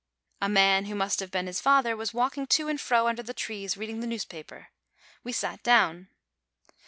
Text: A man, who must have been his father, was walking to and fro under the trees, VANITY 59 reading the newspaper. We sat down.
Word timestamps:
A 0.41 0.49
man, 0.49 0.85
who 0.85 0.95
must 0.95 1.19
have 1.19 1.29
been 1.29 1.45
his 1.45 1.61
father, 1.61 1.95
was 1.95 2.11
walking 2.11 2.47
to 2.47 2.67
and 2.67 2.81
fro 2.81 3.07
under 3.07 3.21
the 3.21 3.35
trees, 3.35 3.75
VANITY 3.75 3.81
59 3.81 3.81
reading 3.81 4.01
the 4.01 4.11
newspaper. 4.11 4.67
We 5.23 5.31
sat 5.31 5.61
down. 5.61 6.07